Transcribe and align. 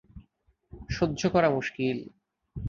সহ্য 0.89 1.21
করা 1.33 1.49
মুশকিল। 1.49 1.97